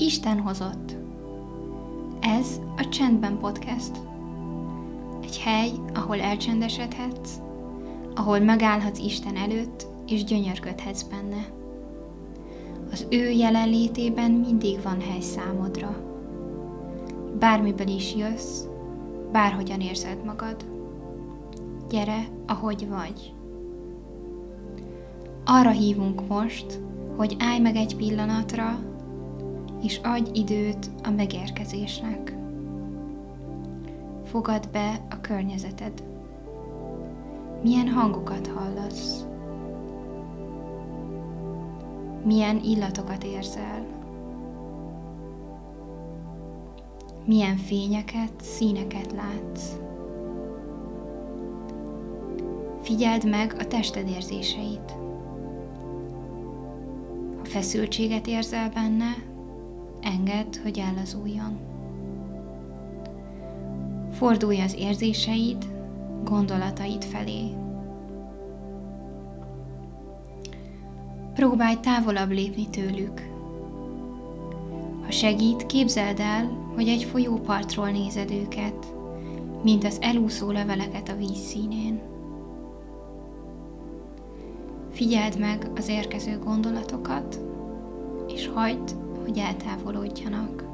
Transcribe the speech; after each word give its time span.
Isten 0.00 0.40
hozott. 0.40 0.96
Ez 2.20 2.60
a 2.76 2.88
Csendben 2.88 3.38
Podcast. 3.38 3.96
Egy 5.22 5.38
hely, 5.38 5.70
ahol 5.94 6.20
elcsendesedhetsz, 6.20 7.30
ahol 8.14 8.38
megállhatsz 8.38 8.98
Isten 8.98 9.36
előtt, 9.36 9.86
és 10.06 10.24
gyönyörködhetsz 10.24 11.02
benne. 11.02 11.46
Az 12.92 13.06
ő 13.10 13.30
jelenlétében 13.30 14.30
mindig 14.30 14.82
van 14.82 15.00
hely 15.00 15.20
számodra. 15.20 15.96
Bármiből 17.38 17.88
is 17.88 18.14
jössz, 18.14 18.64
bárhogyan 19.32 19.80
érzed 19.80 20.24
magad. 20.24 20.64
Gyere, 21.88 22.28
ahogy 22.46 22.88
vagy. 22.88 23.34
Arra 25.44 25.70
hívunk 25.70 26.28
most, 26.28 26.80
hogy 27.16 27.36
állj 27.38 27.58
meg 27.58 27.76
egy 27.76 27.96
pillanatra, 27.96 28.87
és 29.82 30.00
adj 30.02 30.30
időt 30.38 30.90
a 31.02 31.10
megérkezésnek. 31.10 32.36
Fogad 34.24 34.68
be 34.72 35.06
a 35.10 35.20
környezeted. 35.20 36.04
Milyen 37.62 37.88
hangokat 37.88 38.46
hallasz? 38.46 39.26
Milyen 42.24 42.60
illatokat 42.62 43.24
érzel? 43.24 43.86
Milyen 47.24 47.56
fényeket, 47.56 48.32
színeket 48.40 49.12
látsz? 49.12 49.72
Figyeld 52.82 53.28
meg 53.28 53.54
a 53.58 53.66
tested 53.66 54.08
érzéseit. 54.08 54.90
Ha 57.38 57.44
feszültséget 57.44 58.26
érzel 58.26 58.70
benne, 58.70 59.27
engedd, 60.00 60.62
hogy 60.62 60.78
ellazuljon. 60.78 61.58
Fordulj 64.12 64.60
az 64.60 64.74
érzéseid, 64.78 65.64
gondolataid 66.24 67.04
felé. 67.04 67.50
Próbálj 71.34 71.76
távolabb 71.80 72.30
lépni 72.30 72.68
tőlük. 72.68 73.28
Ha 75.04 75.10
segít, 75.10 75.66
képzeld 75.66 76.20
el, 76.20 76.70
hogy 76.74 76.88
egy 76.88 77.04
folyópartról 77.04 77.90
nézed 77.90 78.30
őket, 78.30 78.86
mint 79.62 79.84
az 79.84 79.98
elúszó 80.00 80.50
leveleket 80.50 81.08
a 81.08 81.16
víz 81.16 81.38
színén. 81.38 82.00
Figyeld 84.90 85.38
meg 85.38 85.70
az 85.76 85.88
érkező 85.88 86.38
gondolatokat, 86.38 87.40
és 88.28 88.48
hagyd, 88.48 88.96
hogy 89.28 89.38
eltávolodjanak. 89.38 90.64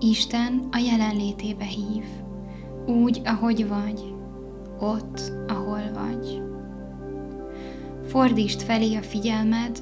Isten 0.00 0.68
a 0.70 0.78
jelenlétébe 0.78 1.64
hív, 1.64 2.04
úgy, 2.86 3.20
ahogy 3.24 3.68
vagy, 3.68 4.14
ott, 4.80 5.32
ahol 5.48 5.82
vagy. 5.94 6.42
Fordítsd 8.04 8.60
felé 8.60 8.96
a 8.96 9.02
figyelmed, 9.02 9.78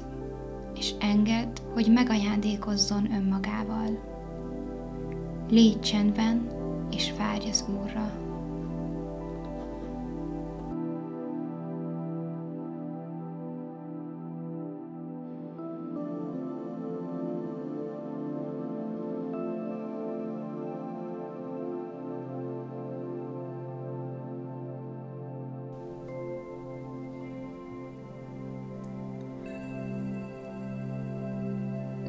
és 0.75 0.93
engedd, 0.99 1.57
hogy 1.73 1.91
megajándékozzon 1.93 3.11
önmagával. 3.11 3.99
Légy 5.49 5.79
csendben, 5.79 6.47
és 6.91 7.13
várj 7.17 7.49
az 7.49 7.65
Úrra. 7.81 8.26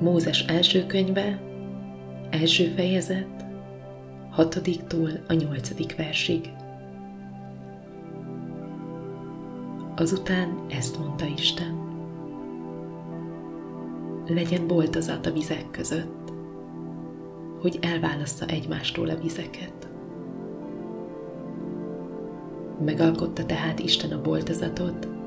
Mózes 0.00 0.44
első 0.44 0.86
könyve, 0.86 1.40
első 2.30 2.72
fejezet, 2.76 3.46
hatodiktól 4.30 5.10
a 5.28 5.32
nyolcadik 5.32 5.96
versig. 5.96 6.52
Azután 9.96 10.64
ezt 10.68 10.98
mondta 10.98 11.24
Isten. 11.36 11.86
Legyen 14.26 14.66
boltozat 14.66 15.26
a 15.26 15.32
vizek 15.32 15.70
között, 15.70 16.32
hogy 17.60 17.78
elválassza 17.80 18.46
egymástól 18.46 19.08
a 19.08 19.16
vizeket. 19.16 19.88
Megalkotta 22.84 23.46
tehát 23.46 23.78
Isten 23.78 24.12
a 24.12 24.20
boltozatot, 24.20 25.17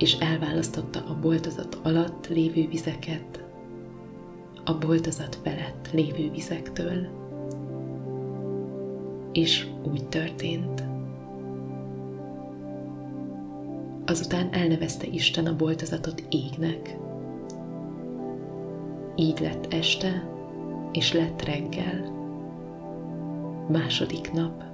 és 0.00 0.16
elválasztotta 0.18 1.04
a 1.08 1.18
boltozat 1.20 1.78
alatt 1.82 2.28
lévő 2.28 2.68
vizeket 2.68 3.40
a 4.70 4.78
boltozat 4.78 5.38
felett 5.42 5.90
lévő 5.92 6.30
vizektől. 6.30 7.06
És 9.32 9.66
úgy 9.90 10.08
történt. 10.08 10.84
Azután 14.06 14.48
elnevezte 14.52 15.06
Isten 15.06 15.46
a 15.46 15.56
boltozatot 15.56 16.24
égnek. 16.28 16.96
Így 19.16 19.40
lett 19.40 19.72
este, 19.72 20.28
és 20.92 21.12
lett 21.12 21.42
reggel. 21.42 22.18
Második 23.68 24.32
nap. 24.32 24.69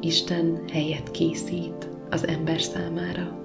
Isten 0.00 0.62
helyet 0.72 1.10
készít 1.10 1.88
az 2.10 2.26
ember 2.26 2.60
számára. 2.60 3.36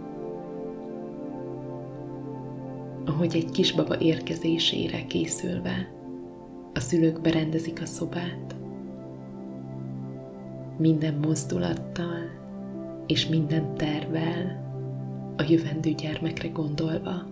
Ahogy 3.05 3.35
egy 3.35 3.51
kisbaba 3.51 3.99
érkezésére 3.99 5.05
készülve, 5.05 5.91
a 6.73 6.79
szülők 6.79 7.21
berendezik 7.21 7.81
a 7.81 7.85
szobát, 7.85 8.55
minden 10.77 11.13
mozdulattal 11.13 12.29
és 13.07 13.27
minden 13.27 13.75
tervel 13.75 14.63
a 15.37 15.43
jövendő 15.47 15.91
gyermekre 15.91 16.47
gondolva. 16.47 17.27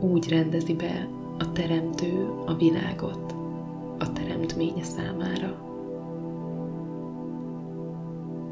Úgy 0.00 0.28
rendezi 0.28 0.74
be 0.74 1.08
a 1.38 1.52
teremtő 1.52 2.28
a 2.46 2.54
világot 2.54 3.34
a 3.98 4.12
teremtménye 4.12 4.82
számára 4.82 5.69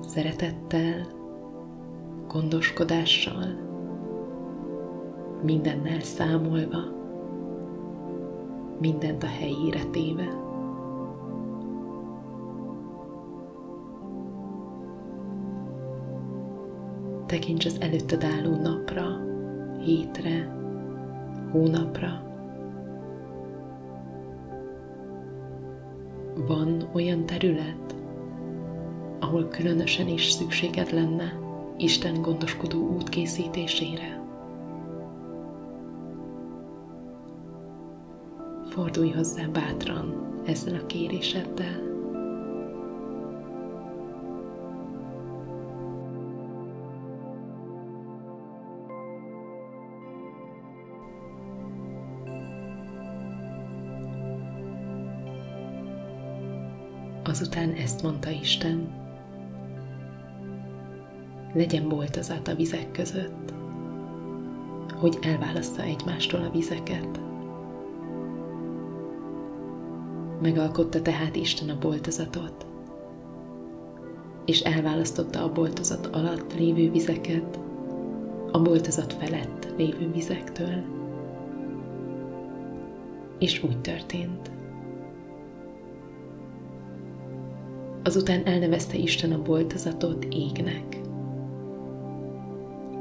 szeretettel, 0.09 1.07
gondoskodással, 2.29 3.47
mindennel 5.43 6.01
számolva, 6.01 6.79
mindent 8.81 9.23
a 9.23 9.27
helyére 9.27 9.85
téve. 9.91 10.29
Tekints 17.27 17.65
az 17.65 17.81
előtted 17.81 18.25
álló 18.25 18.57
napra, 18.63 19.21
hétre, 19.79 20.57
hónapra. 21.51 22.27
Van 26.47 26.89
olyan 26.93 27.27
terület, 27.27 27.98
ahol 29.21 29.49
különösen 29.49 30.09
is 30.09 30.31
szükséged 30.31 30.93
lenne 30.93 31.39
Isten 31.77 32.23
gondoskodó 32.23 32.79
út 32.79 33.09
készítésére. 33.09 34.23
Fordulj 38.69 39.11
hozzá 39.11 39.47
bátran 39.47 40.41
ezzel 40.47 40.75
a 40.75 40.87
kéréseddel. 40.87 41.87
Azután 57.25 57.73
ezt 57.73 58.03
mondta 58.03 58.31
Isten, 58.31 59.08
legyen 61.59 61.89
boltozat 61.89 62.49
a 62.49 62.55
vizek 62.55 62.91
között, 62.91 63.53
hogy 64.95 65.19
elválassza 65.21 65.83
egymástól 65.83 66.41
a 66.41 66.51
vizeket. 66.51 67.21
Megalkotta 70.43 71.03
tehát 71.03 71.37
Isten 71.37 71.69
a 71.69 71.79
boltozatot, 71.79 72.67
és 74.45 74.61
elválasztotta 74.61 75.43
a 75.43 75.53
boltozat 75.53 76.07
alatt 76.07 76.55
lévő 76.55 76.91
vizeket 76.91 77.59
a 78.53 78.63
boltozat 78.63 79.13
felett 79.13 79.69
lévő 79.77 80.11
vizektől. 80.13 80.85
És 83.39 83.63
úgy 83.63 83.81
történt. 83.81 84.51
Azután 88.05 88.47
elnevezte 88.47 88.97
Isten 88.97 89.33
a 89.33 89.43
boltozatot 89.43 90.25
égnek. 90.25 90.98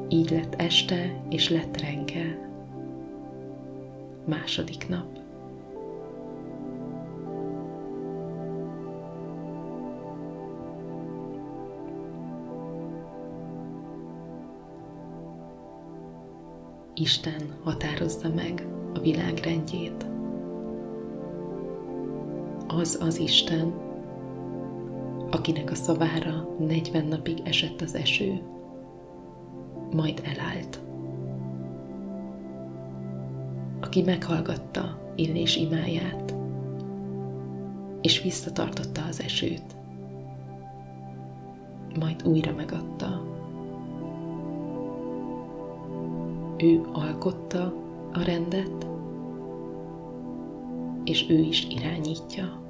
Így 0.09 0.29
lett 0.29 0.55
este, 0.55 1.21
és 1.29 1.49
lett 1.49 1.81
reggel. 1.81 2.45
Második 4.25 4.87
nap. 4.87 5.17
Isten 16.93 17.55
határozza 17.63 18.29
meg 18.35 18.67
a 18.93 18.99
világ 18.99 19.39
rendjét. 19.43 20.05
Az 22.67 22.97
az 23.01 23.17
Isten, 23.19 23.73
akinek 25.31 25.71
a 25.71 25.75
szavára 25.75 26.55
40 26.59 27.05
napig 27.05 27.39
esett 27.43 27.81
az 27.81 27.95
eső, 27.95 28.41
majd 29.93 30.21
elállt. 30.25 30.81
Aki 33.81 34.01
meghallgatta 34.01 35.11
Illés 35.15 35.55
imáját, 35.55 36.35
és 38.01 38.21
visszatartotta 38.21 39.01
az 39.09 39.21
esőt, 39.21 39.75
majd 41.99 42.27
újra 42.27 42.53
megadta. 42.55 43.23
Ő 46.57 46.81
alkotta 46.93 47.73
a 48.13 48.21
rendet, 48.23 48.87
és 51.03 51.29
ő 51.29 51.39
is 51.39 51.67
irányítja. 51.69 52.66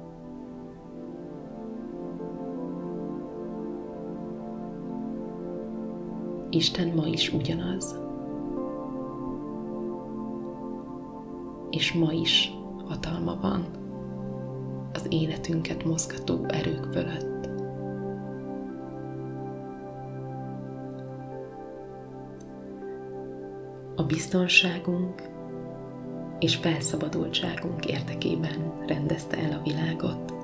Isten 6.50 6.88
ma 6.94 7.06
is 7.06 7.32
ugyanaz. 7.32 7.98
És 11.70 11.92
ma 11.92 12.12
is 12.12 12.52
hatalma 12.88 13.38
van 13.40 13.66
az 14.92 15.06
életünket 15.08 15.84
mozgató 15.84 16.44
erők 16.46 16.84
fölött. 16.92 17.48
A 23.96 24.02
biztonságunk 24.02 25.22
és 26.38 26.56
felszabadultságunk 26.56 27.86
érdekében 27.86 28.84
rendezte 28.86 29.36
el 29.36 29.52
a 29.58 29.62
világot. 29.62 30.34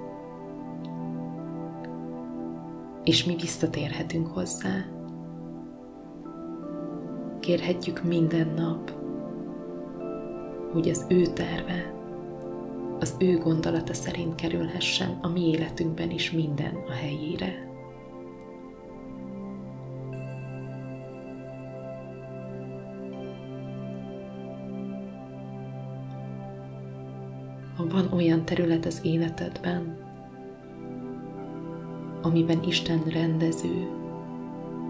És 3.05 3.25
mi 3.25 3.35
visszatérhetünk 3.37 4.27
hozzá 4.27 4.94
kérhetjük 7.45 8.03
minden 8.03 8.49
nap, 8.57 8.93
hogy 10.73 10.89
az 10.89 11.07
ő 11.09 11.23
terve, 11.27 11.95
az 13.01 13.17
ő 13.19 13.39
gondolata 13.39 13.95
szerint 13.95 14.35
kerülhessen 14.35 15.19
a 15.23 15.29
mi 15.29 15.49
életünkben 15.49 16.11
is 16.11 16.31
minden 16.31 16.75
a 16.89 16.93
helyére. 16.93 17.69
Ha 27.77 27.87
van 27.87 28.13
olyan 28.13 28.45
terület 28.45 28.87
az 28.87 29.01
életedben, 29.03 29.99
amiben 32.23 32.63
Isten 32.63 33.03
rendező, 33.05 34.04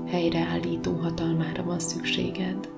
helyreállító 0.07 0.93
hatalmára 0.93 1.63
van 1.63 1.79
szükséged. 1.79 2.69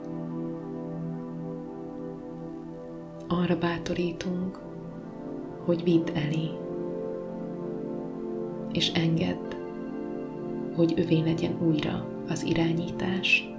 Arra 3.29 3.59
bátorítunk, 3.59 4.59
hogy 5.65 5.83
vidd 5.83 6.09
elé, 6.15 6.51
és 8.73 8.93
engedd, 8.93 9.55
hogy 10.75 10.95
övé 10.97 11.21
legyen 11.21 11.57
újra 11.63 12.07
az 12.29 12.43
irányítás. 12.43 13.56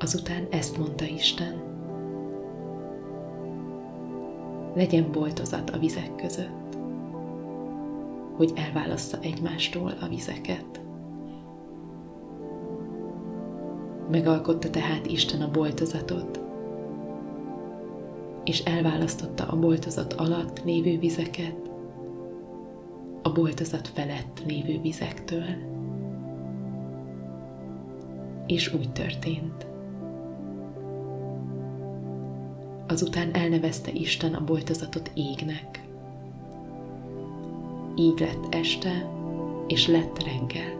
Azután 0.00 0.46
ezt 0.50 0.78
mondta 0.78 1.04
Isten. 1.04 1.62
Legyen 4.74 5.12
boltozat 5.12 5.70
a 5.70 5.78
vizek 5.78 6.14
között, 6.16 6.78
hogy 8.36 8.52
elválassza 8.54 9.18
egymástól 9.20 9.92
a 10.00 10.08
vizeket. 10.08 10.80
Megalkotta 14.10 14.70
tehát 14.70 15.06
Isten 15.06 15.40
a 15.42 15.50
boltozatot, 15.50 16.40
és 18.44 18.64
elválasztotta 18.64 19.46
a 19.46 19.58
boltozat 19.58 20.12
alatt 20.12 20.64
lévő 20.64 20.98
vizeket 20.98 21.70
a 23.22 23.32
boltozat 23.32 23.88
felett 23.88 24.42
lévő 24.46 24.80
vizektől. 24.80 25.44
És 28.46 28.74
úgy 28.74 28.92
történt. 28.92 29.69
Azután 32.90 33.34
elnevezte 33.34 33.90
Isten 33.92 34.34
a 34.34 34.44
boltozatot 34.44 35.10
égnek. 35.14 35.80
Így 37.96 38.18
lett 38.18 38.54
este, 38.54 39.10
és 39.66 39.86
lett 39.86 40.22
reggel. 40.22 40.78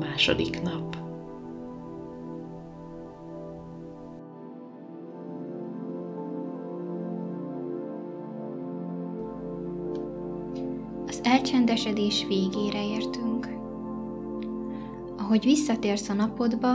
Második 0.00 0.62
nap. 0.62 0.96
Az 11.06 11.20
elcsendesedés 11.22 12.26
végére 12.28 12.86
értünk. 12.86 13.48
Ahogy 15.18 15.44
visszatérsz 15.44 16.08
a 16.08 16.14
napodba, 16.14 16.72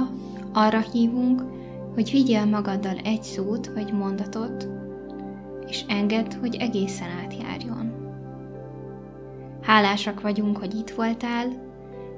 arra 0.54 0.80
hívunk, 0.80 1.60
hogy 1.94 2.12
vigyél 2.12 2.46
magaddal 2.46 2.98
egy 3.04 3.24
szót 3.24 3.68
vagy 3.74 3.94
mondatot, 3.94 4.68
és 5.68 5.84
engedd, 5.88 6.36
hogy 6.40 6.56
egészen 6.56 7.10
átjárjon. 7.24 7.92
Hálásak 9.62 10.22
vagyunk, 10.22 10.58
hogy 10.58 10.76
itt 10.76 10.90
voltál, 10.90 11.48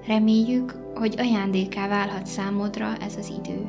reméljük, 0.07 0.75
hogy 0.95 1.15
ajándéká 1.17 1.87
válhat 1.87 2.25
számodra 2.25 2.95
ez 2.95 3.15
az 3.15 3.33
idő. 3.39 3.67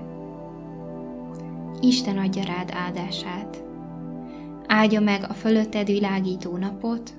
Isten 1.80 2.18
adja 2.18 2.44
rád 2.44 2.70
áldását. 2.72 3.64
Áldja 4.66 5.00
meg 5.00 5.24
a 5.28 5.32
fölötted 5.32 5.86
világító 5.86 6.56
napot, 6.56 7.14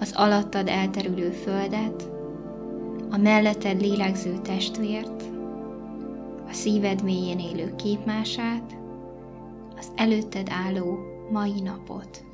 az 0.00 0.12
alattad 0.16 0.68
elterülő 0.68 1.30
földet, 1.30 2.10
a 3.10 3.16
melletted 3.16 3.80
lélegző 3.80 4.38
testvért, 4.42 5.33
szíved 6.54 7.02
mélyén 7.02 7.38
élő 7.38 7.74
képmását, 7.76 8.76
az 9.76 9.92
előtted 9.94 10.48
álló 10.50 10.98
mai 11.30 11.60
napot. 11.60 12.24